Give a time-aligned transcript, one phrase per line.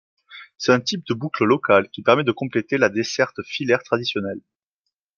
[0.57, 4.41] C'est un type de boucle locale qui permet de compléter la desserte filaire traditionnelle.